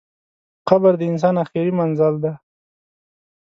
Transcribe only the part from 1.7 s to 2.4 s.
منزل دئ.